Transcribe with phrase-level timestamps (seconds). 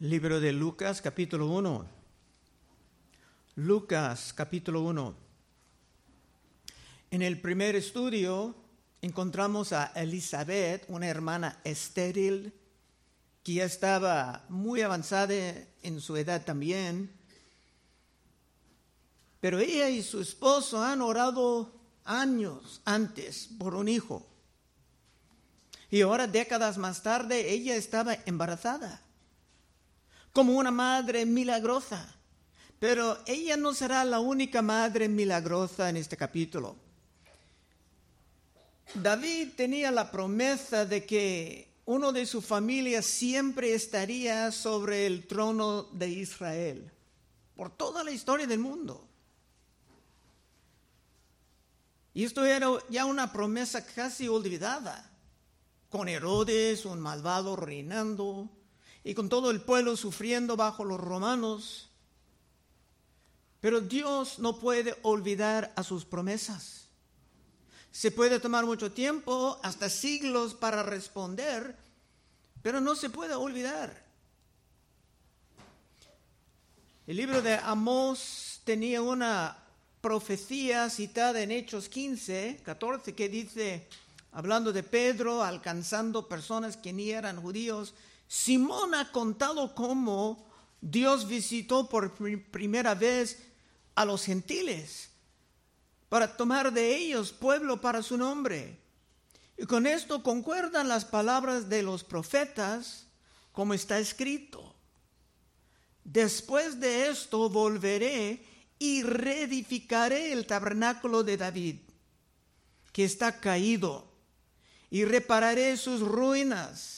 [0.00, 1.84] Libro de Lucas capítulo 1.
[3.56, 5.14] Lucas capítulo 1.
[7.10, 8.54] En el primer estudio
[9.02, 12.52] encontramos a Elizabeth, una hermana estéril,
[13.42, 15.34] que ya estaba muy avanzada
[15.82, 17.10] en su edad también.
[19.40, 21.74] Pero ella y su esposo han orado
[22.04, 24.24] años antes por un hijo.
[25.90, 29.02] Y ahora, décadas más tarde, ella estaba embarazada
[30.38, 32.14] como una madre milagrosa.
[32.78, 36.76] Pero ella no será la única madre milagrosa en este capítulo.
[38.94, 45.82] David tenía la promesa de que uno de su familia siempre estaría sobre el trono
[45.90, 46.88] de Israel
[47.56, 49.08] por toda la historia del mundo.
[52.14, 55.10] Y esto era ya una promesa casi olvidada,
[55.88, 58.48] con Herodes, un malvado, reinando,
[59.08, 61.88] y con todo el pueblo sufriendo bajo los romanos.
[63.58, 66.88] Pero Dios no puede olvidar a sus promesas.
[67.90, 71.74] Se puede tomar mucho tiempo, hasta siglos, para responder,
[72.60, 74.04] pero no se puede olvidar.
[77.06, 79.56] El libro de Amós tenía una
[80.02, 83.88] profecía citada en Hechos 15, 14, que dice,
[84.32, 87.94] hablando de Pedro alcanzando personas que ni eran judíos,
[88.28, 90.46] Simón ha contado cómo
[90.82, 92.14] Dios visitó por
[92.50, 93.42] primera vez
[93.94, 95.10] a los gentiles
[96.10, 98.78] para tomar de ellos pueblo para su nombre.
[99.56, 103.06] Y con esto concuerdan las palabras de los profetas,
[103.52, 104.76] como está escrito.
[106.04, 108.44] Después de esto volveré
[108.78, 111.76] y reedificaré el tabernáculo de David,
[112.92, 114.12] que está caído,
[114.90, 116.97] y repararé sus ruinas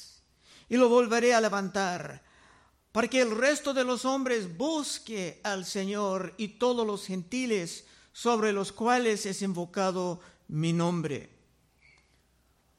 [0.70, 2.22] y lo volveré a levantar,
[2.92, 8.52] para que el resto de los hombres busque al Señor y todos los gentiles sobre
[8.52, 11.28] los cuales es invocado mi nombre.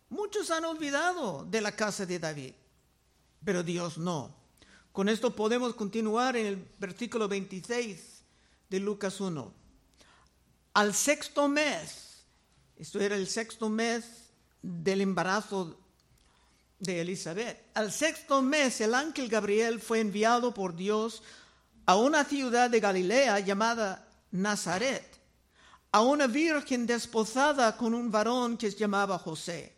[0.10, 2.54] Muchos han olvidado de la casa de David,
[3.44, 4.36] pero Dios no.
[4.94, 8.24] Con esto podemos continuar en el versículo 26
[8.70, 9.54] de Lucas 1.
[10.74, 12.24] Al sexto mes,
[12.78, 15.81] esto era el sexto mes del embarazo
[16.82, 17.58] de Elizabeth.
[17.76, 21.24] Al sexto mes el ángel Gabriel fue enviado por Dios
[21.86, 25.06] a una ciudad de Galilea llamada Nazaret,
[25.92, 29.74] a una virgen desposada con un varón que se llamaba José,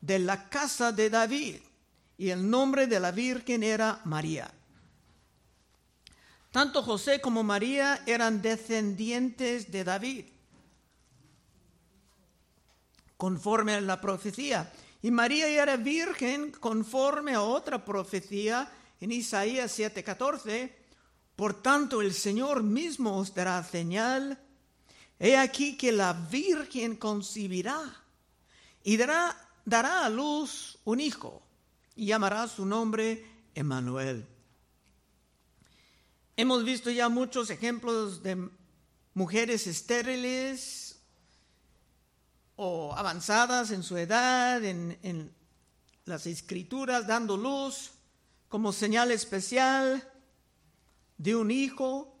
[0.00, 1.56] de la casa de David,
[2.16, 4.52] y el nombre de la virgen era María.
[6.52, 10.24] Tanto José como María eran descendientes de David,
[13.16, 14.70] conforme a la profecía
[15.02, 18.70] y María era virgen conforme a otra profecía
[19.00, 20.72] en Isaías 7:14.
[21.36, 24.38] Por tanto, el Señor mismo os dará señal.
[25.20, 27.80] He aquí que la virgen concibirá
[28.82, 31.42] y dará, dará a luz un hijo
[31.94, 34.26] y llamará su nombre Emmanuel.
[36.36, 38.48] Hemos visto ya muchos ejemplos de
[39.14, 40.87] mujeres estériles
[42.60, 45.32] o avanzadas en su edad, en,
[46.06, 47.92] las escrituras, dando luz
[48.48, 50.02] como señal especial
[51.18, 52.16] de un hijo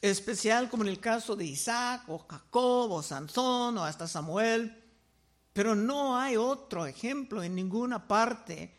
[0.00, 4.82] especial, como en el caso de Isaac o Jacob o Sansón o hasta Samuel.
[5.52, 8.74] Pero no hay otro ejemplo en ninguna parte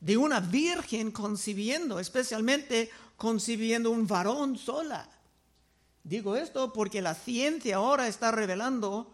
[0.00, 5.08] de una virgen concibiendo, especialmente concibiendo un varón sola.
[6.02, 9.13] Digo esto porque la ciencia ahora está revelando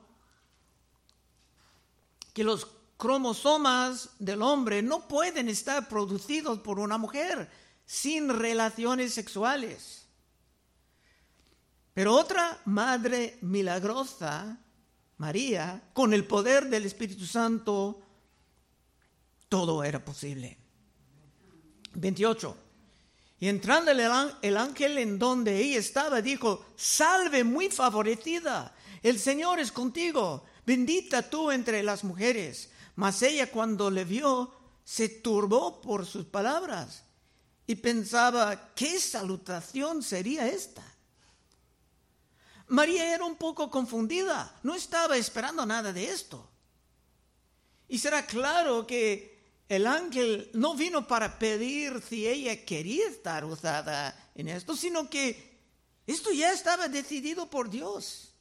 [2.32, 7.50] que los cromosomas del hombre no pueden estar producidos por una mujer
[7.86, 10.06] sin relaciones sexuales.
[11.94, 14.58] Pero otra madre milagrosa,
[15.16, 18.00] María, con el poder del Espíritu Santo,
[19.48, 20.56] todo era posible.
[21.94, 22.56] 28.
[23.40, 29.72] Y entrando el ángel en donde ella estaba, dijo, salve muy favorecida, el Señor es
[29.72, 32.70] contigo bendita tú entre las mujeres.
[32.94, 37.02] Mas ella cuando le vio, se turbó por sus palabras
[37.66, 40.84] y pensaba, ¿qué salutación sería esta?
[42.68, 46.48] María era un poco confundida, no estaba esperando nada de esto.
[47.88, 54.30] Y será claro que el ángel no vino para pedir si ella quería estar usada
[54.36, 55.58] en esto, sino que
[56.06, 58.34] esto ya estaba decidido por Dios.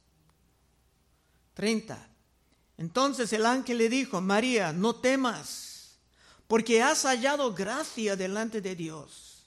[1.55, 2.08] 30.
[2.79, 5.97] Entonces el ángel le dijo, María, no temas,
[6.47, 9.43] porque has hallado gracia delante de Dios.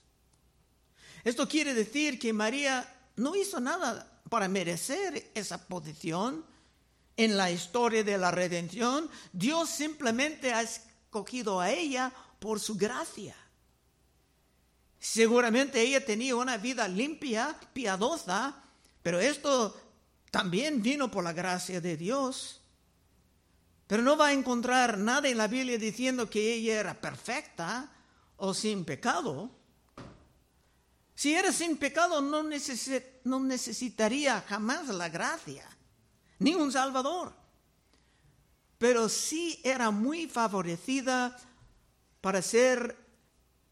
[1.25, 2.87] Esto quiere decir que María
[3.17, 6.45] no hizo nada para merecer esa posición
[7.17, 9.09] en la historia de la redención.
[9.33, 13.35] Dios simplemente ha escogido a ella por su gracia.
[14.99, 18.63] Seguramente ella tenía una vida limpia, piadosa,
[19.03, 19.75] pero esto
[20.31, 22.62] también vino por la gracia de Dios.
[23.87, 27.91] Pero no va a encontrar nada en la Biblia diciendo que ella era perfecta
[28.37, 29.51] o sin pecado.
[31.15, 35.65] Si era sin pecado no, necesitaría jamás la gracia,
[36.39, 37.33] ni un Salvador.
[38.79, 41.39] Pero sí era muy favorecida
[42.21, 42.97] para ser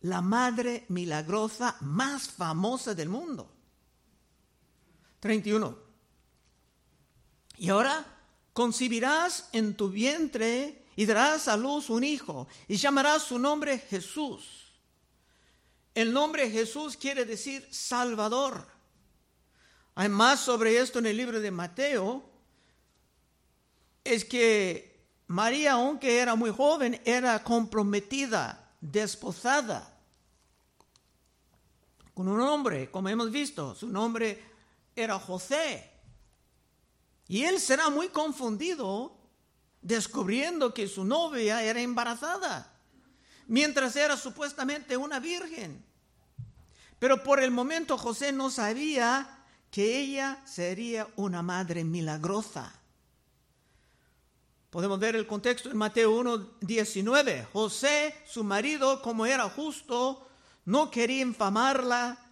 [0.02, 3.50] la madre milagrosa más famosa del mundo.
[5.18, 5.76] 31.
[7.58, 8.04] Y ahora
[8.60, 14.74] concibirás en tu vientre y darás a luz un hijo y llamarás su nombre Jesús.
[15.94, 18.66] El nombre Jesús quiere decir Salvador.
[19.94, 22.22] Hay más sobre esto en el libro de Mateo.
[24.04, 29.98] Es que María, aunque era muy joven, era comprometida, desposada
[32.12, 33.74] con un hombre, como hemos visto.
[33.74, 34.38] Su nombre
[34.94, 35.89] era José.
[37.30, 39.16] Y él será muy confundido
[39.80, 42.76] descubriendo que su novia era embarazada,
[43.46, 45.80] mientras era supuestamente una virgen.
[46.98, 52.74] Pero por el momento José no sabía que ella sería una madre milagrosa.
[54.70, 57.46] Podemos ver el contexto en Mateo 1, 19.
[57.52, 60.28] José, su marido, como era justo,
[60.64, 62.29] no quería infamarla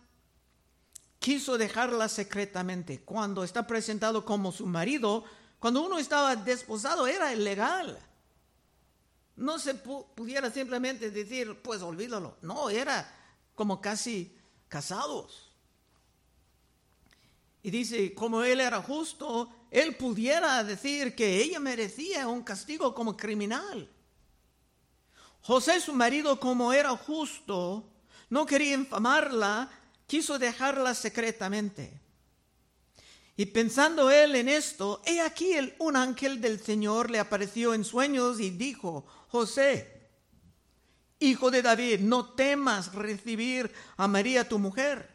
[1.18, 3.00] quiso dejarla secretamente.
[3.00, 5.24] Cuando está presentado como su marido,
[5.58, 7.98] cuando uno estaba desposado era ilegal.
[9.36, 12.36] No se pudiera simplemente decir, pues olvídalo.
[12.42, 13.08] No, era
[13.54, 14.36] como casi
[14.68, 15.52] casados.
[17.62, 23.16] Y dice, como él era justo, él pudiera decir que ella merecía un castigo como
[23.16, 23.90] criminal.
[25.42, 27.84] José, su marido, como era justo,
[28.30, 29.70] no quería infamarla,
[30.08, 32.00] quiso dejarla secretamente.
[33.36, 37.84] Y pensando él en esto, he aquí el, un ángel del Señor le apareció en
[37.84, 40.08] sueños y dijo, José,
[41.20, 45.08] hijo de David, no temas recibir a María tu mujer,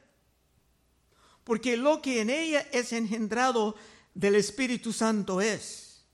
[1.44, 3.76] porque lo que en ella es engendrado
[4.14, 6.06] del Espíritu Santo es.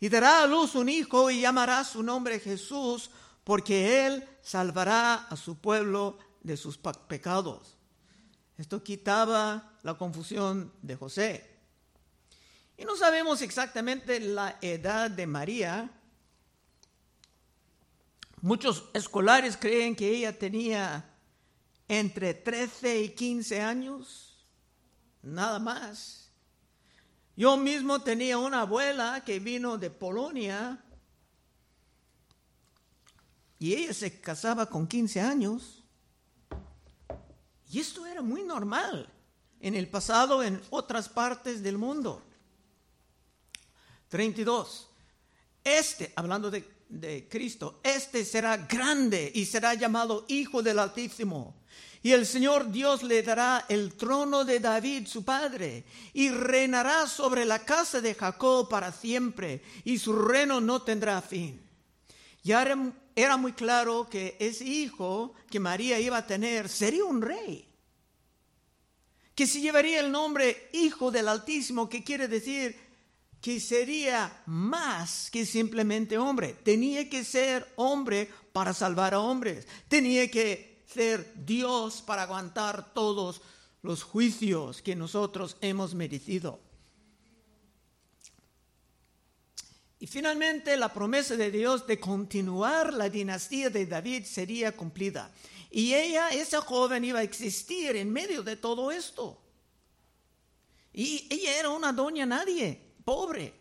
[0.00, 3.10] Y dará a luz un hijo y llamará su nombre Jesús,
[3.42, 7.77] porque él salvará a su pueblo de sus pecados.
[8.58, 11.58] Esto quitaba la confusión de José.
[12.76, 15.90] Y no sabemos exactamente la edad de María.
[18.40, 21.08] Muchos escolares creen que ella tenía
[21.86, 24.44] entre 13 y 15 años,
[25.22, 26.30] nada más.
[27.36, 30.84] Yo mismo tenía una abuela que vino de Polonia
[33.60, 35.77] y ella se casaba con 15 años.
[37.70, 39.08] Y esto era muy normal
[39.60, 42.22] en el pasado en otras partes del mundo.
[44.08, 44.88] 32.
[45.62, 51.54] Este, hablando de, de, Cristo, este será grande y será llamado Hijo del Altísimo.
[52.02, 57.44] Y el Señor Dios le dará el trono de David, su padre, y reinará sobre
[57.44, 61.60] la casa de Jacob para siempre, y su reino no tendrá fin.
[62.42, 62.62] Ya
[63.18, 67.66] era muy claro que ese hijo que María iba a tener sería un rey,
[69.34, 72.76] que se llevaría el nombre Hijo del Altísimo, que quiere decir
[73.40, 76.54] que sería más que simplemente hombre.
[76.62, 79.66] Tenía que ser hombre para salvar a hombres.
[79.88, 83.42] Tenía que ser Dios para aguantar todos
[83.82, 86.67] los juicios que nosotros hemos merecido.
[90.00, 95.32] Y finalmente la promesa de Dios de continuar la dinastía de David sería cumplida.
[95.70, 99.40] Y ella, esa joven, iba a existir en medio de todo esto.
[100.92, 103.54] Y ella era una doña nadie, pobre.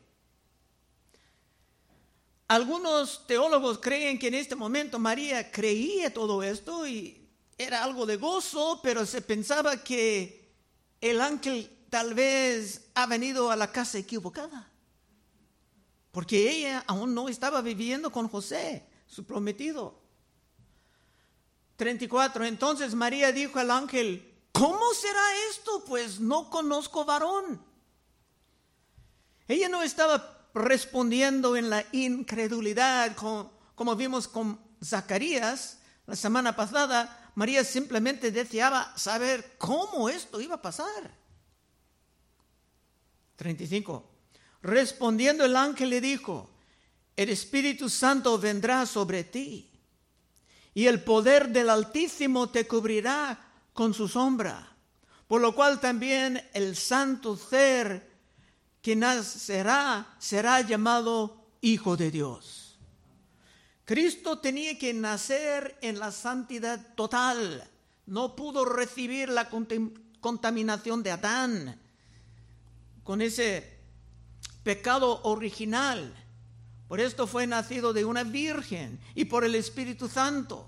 [2.47, 7.27] Algunos teólogos creen que en este momento María creía todo esto y
[7.57, 10.53] era algo de gozo, pero se pensaba que
[11.01, 14.71] el ángel tal vez ha venido a la casa equivocada
[16.11, 19.99] porque ella aún no estaba viviendo con José, su prometido.
[21.77, 22.45] 34.
[22.45, 25.83] Entonces María dijo al ángel, ¿cómo será esto?
[25.85, 27.61] Pues no conozco varón.
[29.47, 37.63] Ella no estaba respondiendo en la incredulidad como, vimos con Zacarías la semana pasada, María
[37.63, 41.13] simplemente deseaba saber cómo esto iba a pasar.
[43.35, 44.16] 35.
[44.67, 46.49] Respondiendo el ángel le dijo,
[47.15, 49.71] el Espíritu Santo vendrá sobre ti
[50.73, 53.39] y el poder del Altísimo te cubrirá
[53.71, 54.75] con su sombra,
[55.25, 58.11] por lo cual también el santo ser
[58.81, 62.77] que nacerá será llamado Hijo de Dios.
[63.85, 67.65] Cristo tenía que nacer en la santidad total,
[68.05, 69.47] no pudo recibir la
[70.19, 71.79] contaminación de Adán.
[73.05, 73.76] Con ese
[74.67, 76.13] pecado original
[76.89, 80.67] por esto fue nacido de una virgen y por el Espíritu Santo.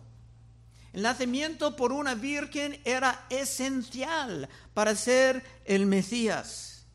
[0.93, 6.85] El nacimiento por una virgen era esencial para ser el Mesías.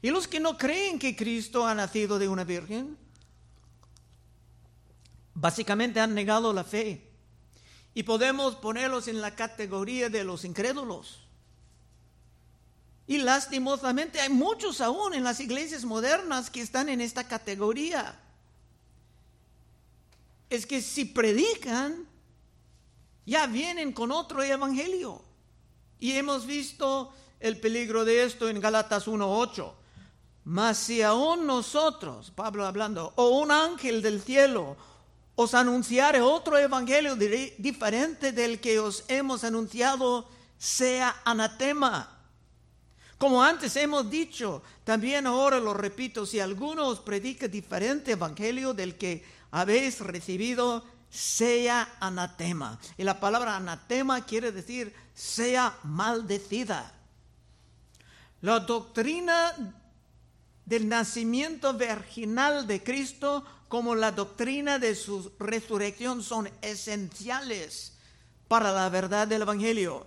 [0.00, 2.96] Y los que no creen que Cristo ha nacido de una virgen,
[5.34, 7.10] básicamente han negado la fe.
[7.92, 11.19] Y podemos ponerlos en la categoría de los incrédulos.
[13.10, 18.16] Y lastimosamente hay muchos aún en las iglesias modernas que están en esta categoría.
[20.48, 22.06] Es que si predican,
[23.26, 25.24] ya vienen con otro evangelio.
[25.98, 29.72] Y hemos visto el peligro de esto en Galatas 1.8.
[30.44, 34.76] Mas si aún nosotros, Pablo hablando, o un ángel del cielo,
[35.34, 42.19] os anunciare otro evangelio diferente del que os hemos anunciado, sea anatema.
[43.20, 48.96] Como antes hemos dicho, también ahora lo repito, si alguno os predica diferente evangelio del
[48.96, 52.80] que habéis recibido, sea anatema.
[52.96, 56.94] Y la palabra anatema quiere decir sea maldecida.
[58.40, 59.52] La doctrina
[60.64, 67.98] del nacimiento virginal de Cristo como la doctrina de su resurrección son esenciales
[68.48, 70.06] para la verdad del Evangelio.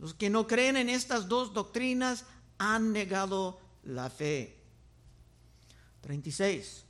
[0.00, 2.24] Los que no creen en estas dos doctrinas
[2.56, 4.56] han negado la fe.
[6.00, 6.84] 36.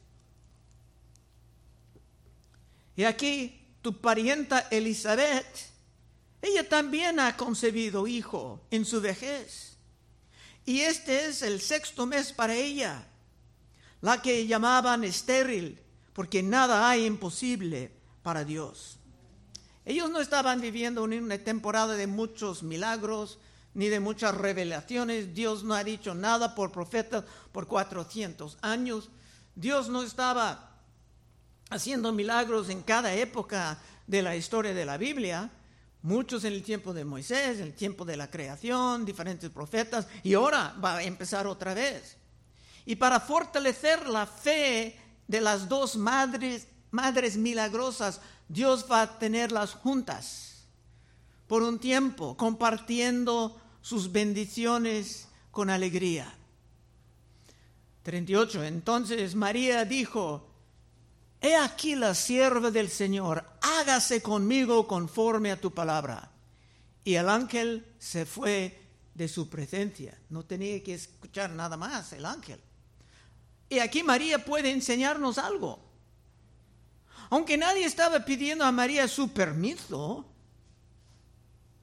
[2.94, 5.70] Y aquí tu parienta Elizabeth,
[6.40, 9.76] ella también ha concebido hijo en su vejez.
[10.64, 13.08] Y este es el sexto mes para ella,
[14.02, 15.80] la que llamaban estéril,
[16.12, 17.90] porque nada hay imposible
[18.22, 18.99] para Dios.
[19.90, 23.40] Ellos no estaban viviendo en una temporada de muchos milagros
[23.74, 25.34] ni de muchas revelaciones.
[25.34, 29.10] Dios no ha dicho nada por profetas por 400 años.
[29.56, 30.78] Dios no estaba
[31.70, 35.50] haciendo milagros en cada época de la historia de la Biblia.
[36.02, 40.34] Muchos en el tiempo de Moisés, en el tiempo de la creación, diferentes profetas, y
[40.34, 42.16] ahora va a empezar otra vez.
[42.86, 49.74] Y para fortalecer la fe de las dos madres, madres milagrosas, Dios va a tenerlas
[49.74, 50.64] juntas
[51.46, 56.32] por un tiempo, compartiendo sus bendiciones con alegría.
[58.02, 58.64] 38.
[58.64, 60.46] Entonces María dijo,
[61.40, 66.30] He aquí la sierva del Señor, hágase conmigo conforme a tu palabra.
[67.02, 68.78] Y el ángel se fue
[69.14, 70.18] de su presencia.
[70.28, 72.60] No tenía que escuchar nada más el ángel.
[73.70, 75.89] Y aquí María puede enseñarnos algo.
[77.30, 80.26] Aunque nadie estaba pidiendo a María su permiso,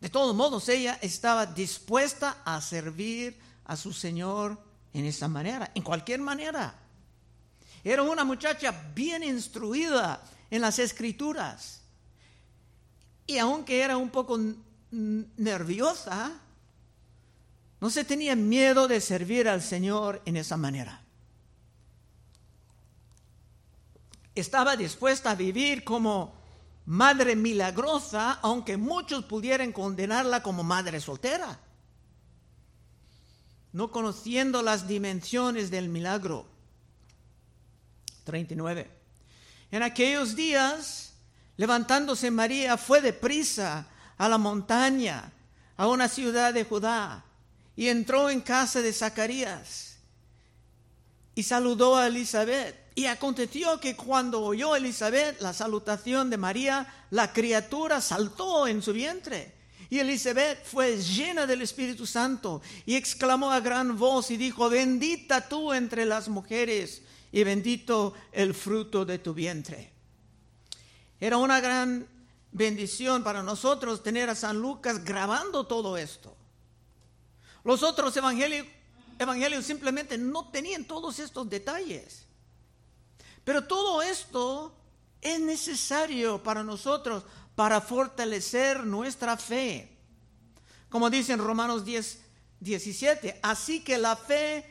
[0.01, 4.61] de todos modos ella estaba dispuesta a servir a su Señor
[4.93, 6.75] en esa manera, en cualquier manera.
[7.83, 11.81] Era una muchacha bien instruida en las escrituras.
[13.25, 14.37] Y aunque era un poco
[14.91, 16.33] nerviosa,
[17.79, 21.06] no se tenía miedo de servir al Señor en esa manera.
[24.39, 26.35] Estaba dispuesta a vivir como
[26.85, 31.59] madre milagrosa, aunque muchos pudieran condenarla como madre soltera,
[33.73, 36.47] no conociendo las dimensiones del milagro.
[38.23, 38.89] 39.
[39.71, 41.13] En aquellos días,
[41.57, 45.31] levantándose María, fue deprisa a la montaña,
[45.75, 47.25] a una ciudad de Judá,
[47.75, 49.97] y entró en casa de Zacarías
[51.35, 52.86] y saludó a Elizabeth.
[52.97, 58.91] Y aconteció que cuando oyó Elizabeth la salutación de María, la criatura saltó en su
[58.91, 59.53] vientre.
[59.91, 65.47] Y Elizabeth fue llena del Espíritu Santo y exclamó a gran voz y dijo, bendita
[65.47, 69.93] tú entre las mujeres y bendito el fruto de tu vientre.
[71.19, 72.07] Era una gran
[72.51, 76.35] bendición para nosotros tener a San Lucas grabando todo esto.
[77.63, 78.65] Los otros evangelios,
[79.19, 82.26] evangelios simplemente no tenían todos estos detalles.
[83.47, 84.75] Pero todo esto
[85.21, 87.23] es necesario para nosotros
[87.55, 89.87] para fortalecer nuestra fe.
[90.89, 92.19] Como dice en Romanos 10,
[92.59, 94.65] 17, así que la fe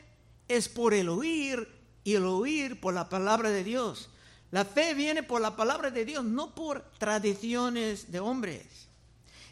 [0.47, 1.67] es por el oír
[2.03, 4.11] y el oír por la palabra de Dios.
[4.51, 8.67] La fe viene por la palabra de Dios, no por tradiciones de hombres.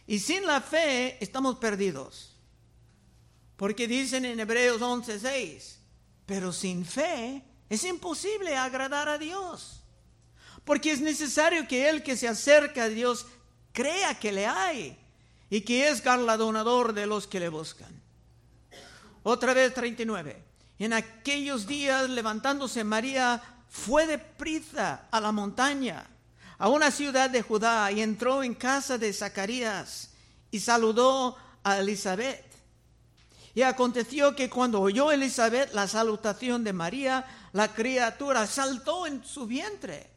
[0.05, 2.35] Y sin la fe estamos perdidos.
[3.57, 5.77] Porque dicen en Hebreos 11:6,
[6.27, 7.41] pero sin fe
[7.75, 9.83] es imposible agradar a Dios.
[10.63, 13.27] Porque es necesario que el que se acerca a Dios
[13.71, 14.97] crea que le hay
[15.49, 18.01] y que es galardonador de los que le buscan.
[19.23, 20.43] Otra vez 39.
[20.79, 26.07] En aquellos días levantándose María fue de prisa a la montaña,
[26.57, 30.11] a una ciudad de Judá, y entró en casa de Zacarías
[30.51, 32.45] y saludó a Elizabeth.
[33.53, 39.47] Y aconteció que cuando oyó Elizabeth la salutación de María, la criatura saltó en su
[39.47, 40.09] vientre.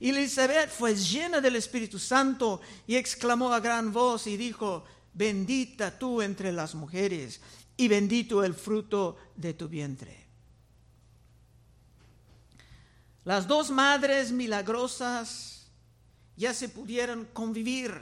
[0.00, 4.84] Y Elizabeth fue llena del Espíritu Santo y exclamó a gran voz y dijo,
[5.14, 7.40] bendita tú entre las mujeres
[7.74, 10.26] y bendito el fruto de tu vientre.
[13.24, 15.70] Las dos madres milagrosas
[16.36, 17.98] ya se pudieron convivir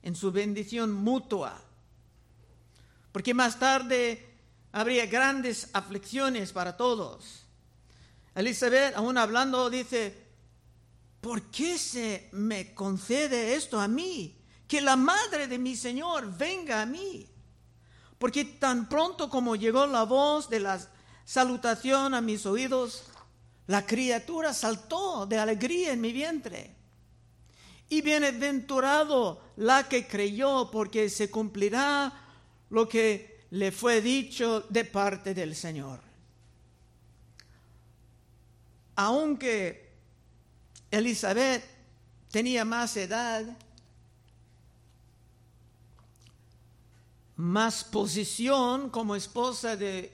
[0.00, 1.60] en su bendición mutua,
[3.12, 4.26] porque más tarde
[4.72, 7.43] habría grandes aflicciones para todos.
[8.34, 10.12] Elizabeth, aún hablando, dice,
[11.20, 14.36] ¿por qué se me concede esto a mí?
[14.66, 17.28] Que la madre de mi Señor venga a mí.
[18.18, 20.80] Porque tan pronto como llegó la voz de la
[21.24, 23.04] salutación a mis oídos,
[23.66, 26.74] la criatura saltó de alegría en mi vientre.
[27.88, 32.12] Y bienaventurado la que creyó, porque se cumplirá
[32.70, 36.13] lo que le fue dicho de parte del Señor.
[38.96, 39.92] Aunque
[40.90, 41.64] Elizabeth
[42.30, 43.44] tenía más edad,
[47.36, 50.12] más posición como esposa de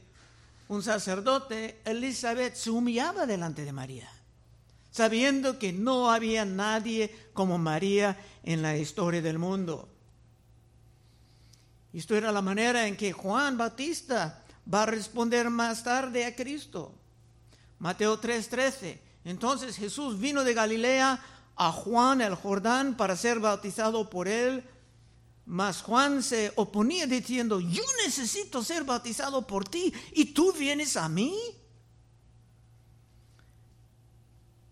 [0.69, 4.11] un sacerdote, Elizabeth se humillaba delante de María,
[4.91, 9.89] sabiendo que no había nadie como María en la historia del mundo.
[11.93, 17.00] Esto era la manera en que Juan Bautista va a responder más tarde a Cristo.
[17.81, 19.01] Mateo 3:13.
[19.25, 21.21] Entonces Jesús vino de Galilea
[21.57, 24.65] a Juan el Jordán para ser bautizado por él
[25.51, 31.09] mas Juan se oponía diciendo, yo necesito ser bautizado por ti y tú vienes a
[31.09, 31.37] mí.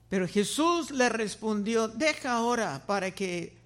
[0.08, 3.58] Pero Jesús le respondió, deja ahora para que,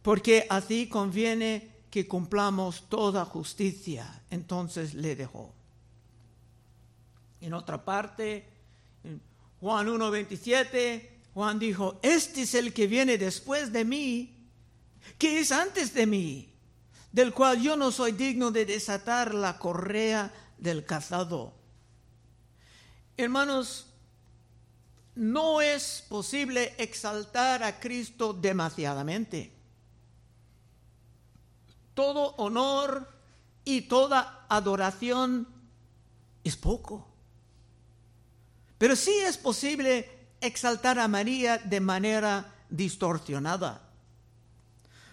[0.00, 4.22] porque así conviene que cumplamos toda justicia.
[4.30, 5.52] Entonces le dejó.
[7.42, 8.48] En otra parte,
[9.60, 14.40] Juan 1.27, Juan dijo, este es el que viene después de mí
[15.18, 16.52] que es antes de mí,
[17.12, 21.54] del cual yo no soy digno de desatar la correa del cazado.
[23.16, 23.86] Hermanos,
[25.14, 29.52] no es posible exaltar a Cristo demasiadamente.
[31.94, 33.12] Todo honor
[33.64, 35.46] y toda adoración
[36.44, 37.09] es poco.
[38.80, 40.08] Pero sí es posible
[40.40, 43.86] exaltar a María de manera distorsionada.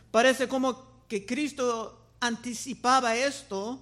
[0.10, 3.82] Parece como que Cristo anticipaba esto,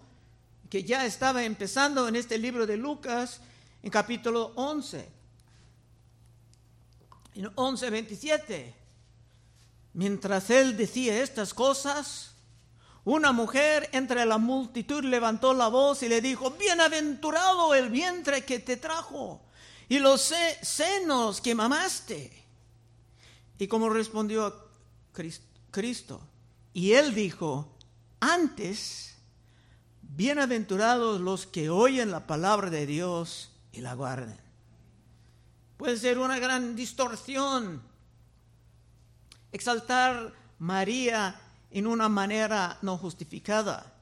[0.71, 3.41] que ya estaba empezando en este libro de Lucas,
[3.83, 5.07] en capítulo 11.
[7.35, 8.75] En 11, 27.
[9.93, 12.31] Mientras él decía estas cosas,
[13.03, 18.57] una mujer entre la multitud levantó la voz y le dijo, bienaventurado el vientre que
[18.57, 19.44] te trajo
[19.87, 22.43] y los senos que mamaste.
[23.57, 24.69] Y como respondió
[25.13, 26.21] Cristo, Cristo.
[26.73, 27.73] Y él dijo,
[28.19, 29.15] antes,
[30.01, 34.39] bienaventurados los que oyen la palabra de Dios y la guarden.
[35.77, 37.81] Puede ser una gran distorsión
[39.51, 41.39] exaltar María
[41.71, 43.93] en una manera no justificada.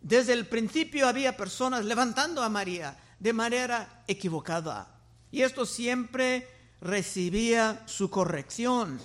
[0.00, 4.99] Desde el principio había personas levantando a María de manera equivocada
[5.30, 6.48] y esto siempre
[6.80, 9.00] recibía su corrección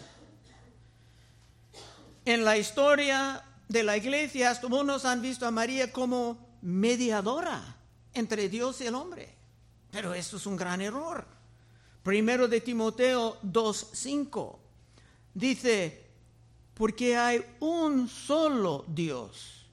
[2.26, 7.78] en la historia de la iglesia, hasta unos han visto a María como mediadora
[8.14, 9.34] entre Dios y el hombre.
[9.92, 11.26] Pero eso es un gran error.
[12.04, 14.58] Primero de Timoteo 2.5
[15.34, 16.04] dice,
[16.74, 19.68] porque hay un solo Dios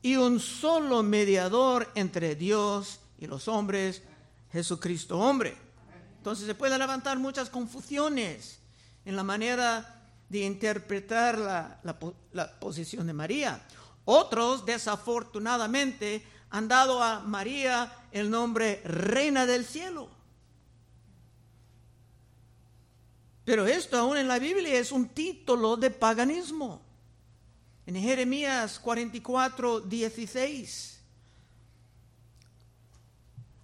[0.00, 4.02] y un solo mediador entre Dios y los hombres,
[4.52, 5.65] Jesucristo hombre.
[6.26, 8.58] Entonces se pueden levantar muchas confusiones
[9.04, 11.80] en la manera de interpretar la,
[12.32, 13.64] la posición de María.
[14.04, 20.08] Otros, desafortunadamente, han dado a María el nombre Reina del Cielo.
[23.44, 26.82] Pero esto aún en la Biblia es un título de paganismo.
[27.86, 31.00] En Jeremías 44, 16.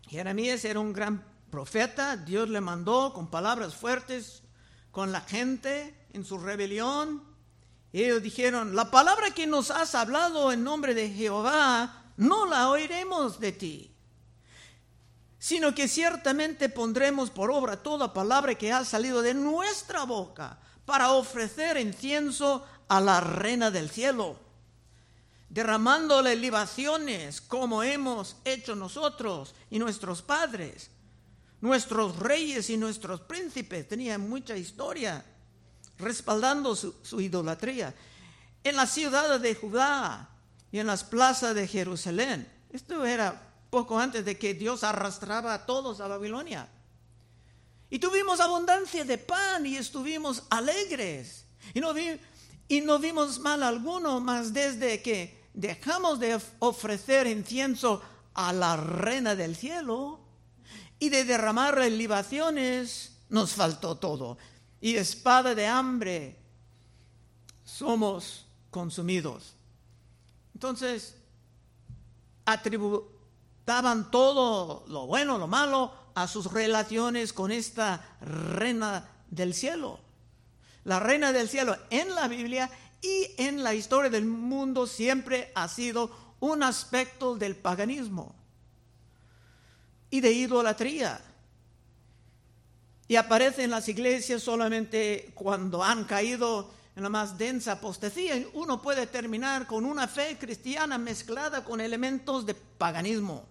[0.06, 4.42] Jeremías era un gran profeta, Dios le mandó con palabras fuertes
[4.90, 7.22] con la gente en su rebelión.
[7.92, 13.38] ellos dijeron, la palabra que nos has hablado en nombre de Jehová, no la oiremos
[13.38, 13.94] de ti,
[15.38, 21.12] sino que ciertamente pondremos por obra toda palabra que ha salido de nuestra boca para
[21.12, 24.38] ofrecer incienso a la reina del cielo,
[25.50, 30.90] derramándole libaciones como hemos hecho nosotros y nuestros padres.
[31.62, 35.24] Nuestros reyes y nuestros príncipes tenían mucha historia
[35.96, 37.94] respaldando su, idolatría.
[38.64, 40.28] En la ciudad de Judá
[40.72, 42.50] y en las plazas de Jerusalén.
[42.72, 46.68] Esto era poco antes de que Dios arrastraba a todos a Babilonia.
[47.90, 51.44] Y tuvimos abundancia de pan y estuvimos alegres.
[51.74, 51.94] Y no,
[52.66, 58.02] y no vimos mal alguno, más desde que dejamos de ofrecer incienso
[58.34, 60.22] a la reina del cielo
[61.02, 64.38] y de derramar libaciones, nos faltó todo.
[64.80, 66.38] Y espada de hambre,
[67.64, 69.56] somos consumidos.
[70.54, 71.16] Entonces,
[72.44, 79.98] atributaban todo lo bueno, lo malo, a sus relaciones con esta reina del cielo.
[80.84, 85.66] La reina del cielo en la Biblia y en la historia del mundo siempre ha
[85.66, 88.36] sido un aspecto del paganismo
[90.12, 91.20] y de idolatría.
[93.08, 98.46] Y aparece en las iglesias solamente cuando han caído en la más densa apostasía.
[98.52, 103.46] Uno puede terminar con una fe cristiana mezclada con elementos de paganismo.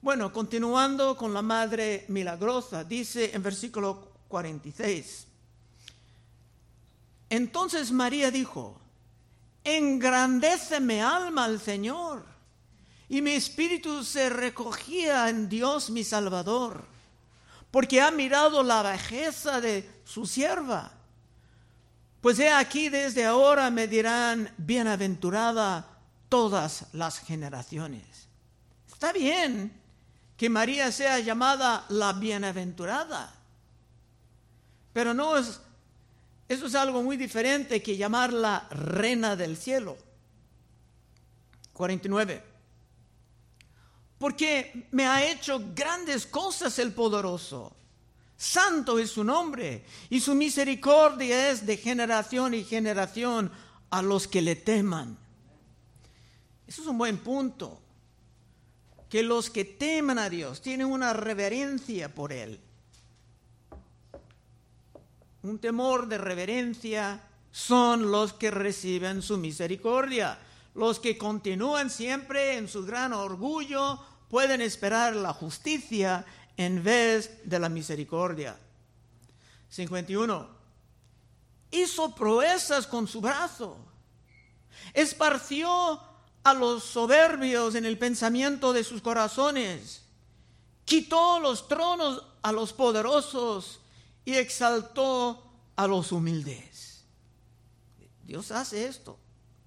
[0.00, 5.26] Bueno, continuando con la Madre Milagrosa, dice en versículo 46.
[7.28, 8.80] Entonces María dijo,
[9.64, 12.24] engrandece mi alma al Señor,
[13.10, 16.84] y mi espíritu se recogía en Dios mi Salvador,
[17.72, 20.92] porque ha mirado la bajeza de su sierva.
[22.20, 28.28] Pues he aquí desde ahora me dirán, bienaventurada todas las generaciones.
[28.86, 29.72] Está bien
[30.36, 33.34] que María sea llamada la bienaventurada,
[34.92, 35.60] pero no es
[36.48, 39.96] eso es algo muy diferente que llamarla reina del cielo.
[41.72, 42.49] 49.
[44.20, 47.74] Porque me ha hecho grandes cosas el poderoso.
[48.36, 53.50] Santo es su nombre y su misericordia es de generación y generación
[53.90, 55.18] a los que le teman.
[56.68, 57.80] Eso es un buen punto.
[59.08, 62.60] Que los que teman a Dios tienen una reverencia por Él
[65.42, 70.38] un temor de reverencia, son los que reciben su misericordia.
[70.74, 73.98] Los que continúan siempre en su gran orgullo
[74.30, 76.24] pueden esperar la justicia
[76.56, 78.56] en vez de la misericordia.
[79.68, 80.48] 51.
[81.72, 83.76] Hizo proezas con su brazo.
[84.94, 86.00] Esparció
[86.44, 90.02] a los soberbios en el pensamiento de sus corazones.
[90.84, 93.80] Quitó los tronos a los poderosos
[94.24, 95.44] y exaltó
[95.76, 97.04] a los humildes.
[98.24, 99.18] Dios hace esto.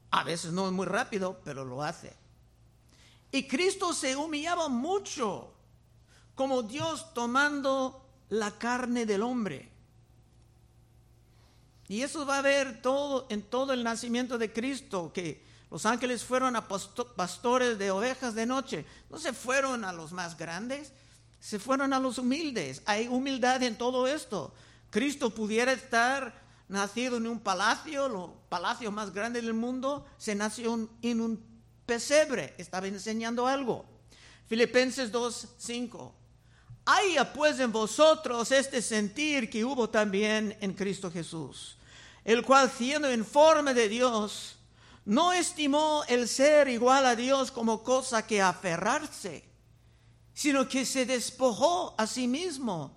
[0.10, 2.23] A veces no es muy rápido, pero lo hace.
[3.34, 5.52] Y Cristo se humillaba mucho
[6.36, 9.72] como Dios tomando la carne del hombre.
[11.88, 16.24] Y eso va a ver todo en todo el nacimiento de Cristo, que los ángeles
[16.24, 18.86] fueron a pastores de ovejas de noche.
[19.10, 20.94] No se fueron a los más grandes,
[21.40, 22.84] se fueron a los humildes.
[22.86, 24.54] Hay humildad en todo esto.
[24.92, 30.88] Cristo pudiera estar nacido en un palacio, los palacios más grandes del mundo, se nació
[31.02, 31.53] en un
[31.86, 33.86] pesebre, estaba enseñando algo.
[34.48, 36.14] Filipenses 2:5.
[36.86, 41.78] Haya pues en vosotros este sentir que hubo también en Cristo Jesús,
[42.26, 44.58] el cual siendo en forma de Dios,
[45.06, 49.54] no estimó el ser igual a Dios como cosa que aferrarse
[50.34, 52.92] sino que se despojó a sí mismo,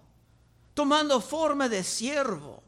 [0.74, 2.62] tomando forma de siervo,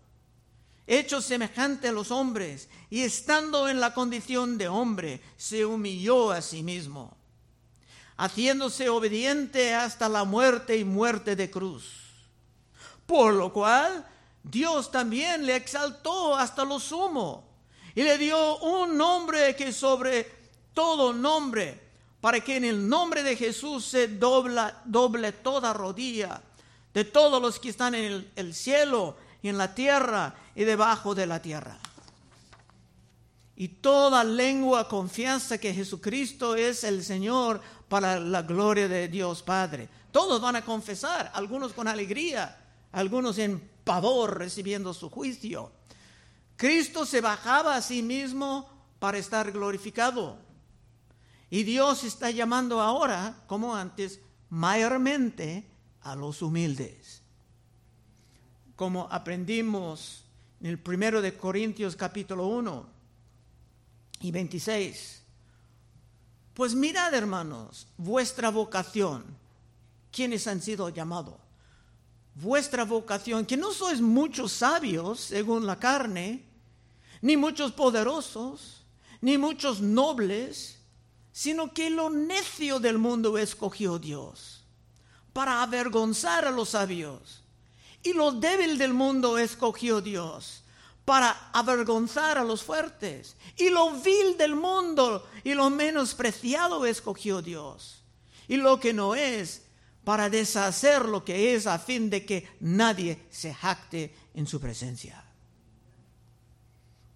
[0.88, 6.40] hecho semejante a los hombres, y estando en la condición de hombre, se humilló a
[6.40, 7.14] sí mismo,
[8.16, 11.84] haciéndose obediente hasta la muerte y muerte de cruz.
[13.06, 14.06] Por lo cual
[14.42, 17.46] Dios también le exaltó hasta lo sumo
[17.94, 20.30] y le dio un nombre que sobre
[20.72, 21.86] todo nombre,
[22.20, 26.42] para que en el nombre de Jesús se dobla, doble toda rodilla
[26.94, 31.14] de todos los que están en el, el cielo y en la tierra y debajo
[31.14, 31.78] de la tierra.
[33.56, 39.88] Y toda lengua confianza que Jesucristo es el Señor para la gloria de Dios Padre.
[40.12, 42.56] Todos van a confesar, algunos con alegría,
[42.92, 45.72] algunos en pavor recibiendo su juicio.
[46.56, 50.38] Cristo se bajaba a sí mismo para estar glorificado.
[51.50, 54.20] Y Dios está llamando ahora, como antes,
[54.50, 55.66] mayormente
[56.02, 57.07] a los humildes.
[58.78, 60.22] Como aprendimos
[60.60, 62.86] en el primero de Corintios capítulo 1
[64.20, 65.20] y 26.
[66.54, 69.24] Pues mirad, hermanos, vuestra vocación,
[70.12, 71.34] quienes han sido llamados.
[72.36, 76.44] Vuestra vocación, que no sois muchos sabios según la carne,
[77.20, 78.84] ni muchos poderosos,
[79.20, 80.78] ni muchos nobles,
[81.32, 84.64] sino que lo necio del mundo escogió Dios
[85.32, 87.42] para avergonzar a los sabios.
[88.02, 90.62] Y lo débil del mundo escogió Dios
[91.04, 93.36] para avergonzar a los fuertes.
[93.56, 98.02] Y lo vil del mundo y lo menospreciado escogió Dios.
[98.46, 99.62] Y lo que no es
[100.04, 105.24] para deshacer lo que es a fin de que nadie se jacte en su presencia.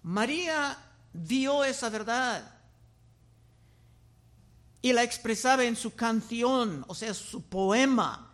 [0.03, 0.77] María
[1.13, 2.53] vio esa verdad
[4.81, 8.32] y la expresaba en su canción, o sea, su poema,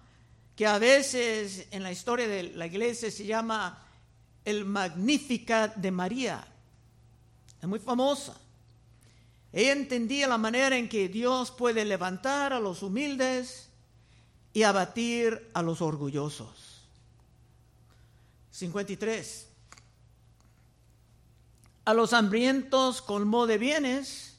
[0.59, 3.81] que a veces en la historia de la iglesia se llama
[4.43, 6.45] el Magnificat de María.
[7.61, 8.35] Es muy famosa.
[9.53, 13.69] Ella entendía la manera en que Dios puede levantar a los humildes
[14.51, 16.81] y abatir a los orgullosos.
[18.51, 19.47] 53.
[21.85, 24.35] A los hambrientos colmó de bienes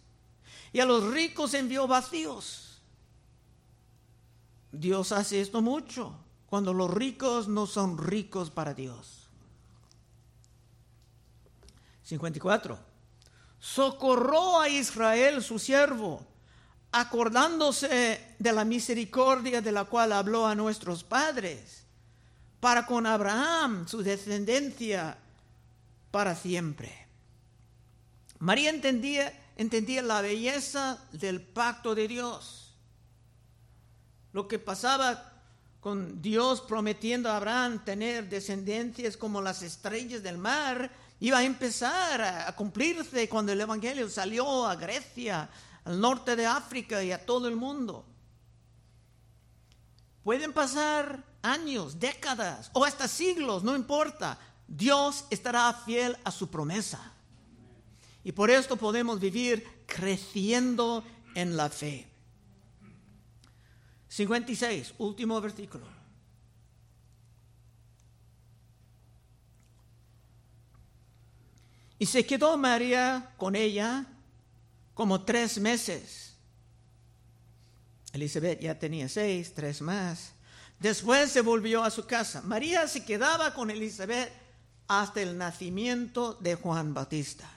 [0.70, 2.69] y a los ricos envió vacíos.
[4.72, 6.14] Dios hace esto mucho
[6.46, 9.28] cuando los ricos no son ricos para Dios.
[12.04, 12.78] 54.
[13.58, 16.26] Socorró a Israel su siervo,
[16.92, 21.84] acordándose de la misericordia de la cual habló a nuestros padres,
[22.58, 25.18] para con Abraham, su descendencia,
[26.10, 27.06] para siempre.
[28.38, 32.59] María entendía entendía la belleza del pacto de Dios.
[34.32, 35.30] Lo que pasaba
[35.80, 40.90] con Dios prometiendo a Abraham tener descendencias como las estrellas del mar,
[41.20, 45.48] iba a empezar a, cumplirse cuando el Evangelio salió a Grecia,
[45.84, 48.04] al norte de África y a todo el mundo.
[50.22, 54.38] Pueden pasar años, décadas o hasta siglos, no importa.
[54.68, 57.12] Dios estará fiel a su promesa.
[58.22, 61.02] Y por esto podemos vivir creciendo
[61.34, 62.09] en la fe.
[64.10, 65.86] 56, último versículo.
[71.96, 74.04] Y se quedó María con ella
[74.94, 76.34] como tres meses.
[78.12, 80.32] Elizabeth ya tenía seis, tres más.
[80.80, 82.42] Después se volvió a su casa.
[82.42, 84.32] María se quedaba con Elizabeth
[84.88, 87.48] hasta el nacimiento de Juan Bautista.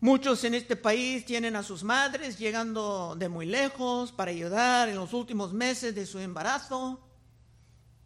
[0.00, 4.96] Muchos en este país tienen a sus madres llegando de muy lejos para ayudar en
[4.96, 7.00] los últimos meses de su embarazo,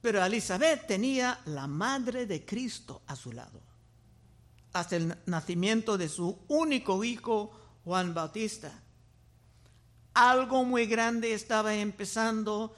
[0.00, 3.60] pero Elizabeth tenía la madre de Cristo a su lado,
[4.72, 7.50] hasta el nacimiento de su único hijo,
[7.84, 8.72] Juan Bautista.
[10.14, 12.76] Algo muy grande estaba empezando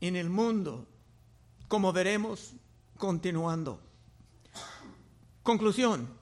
[0.00, 0.88] en el mundo,
[1.68, 2.54] como veremos
[2.96, 3.80] continuando.
[5.44, 6.21] Conclusión.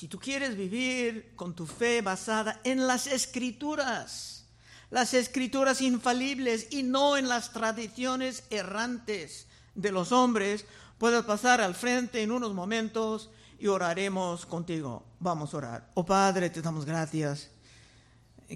[0.00, 4.46] Si tú quieres vivir con tu fe basada en las escrituras,
[4.88, 10.64] las escrituras infalibles y no en las tradiciones errantes de los hombres,
[10.96, 15.04] puedes pasar al frente en unos momentos y oraremos contigo.
[15.18, 15.90] Vamos a orar.
[15.92, 17.50] Oh Padre, te damos gracias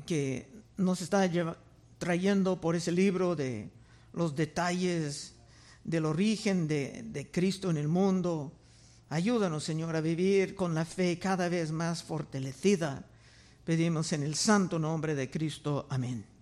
[0.07, 1.31] que nos está
[1.99, 3.71] trayendo por ese libro de
[4.15, 5.35] los detalles
[5.85, 8.51] del origen de, de Cristo en el mundo
[9.15, 13.05] Ayúdanos, Señor, a vivir con la fe cada vez más fortalecida.
[13.65, 15.87] Pedimos en el santo nombre de Cristo.
[15.89, 16.34] Amén.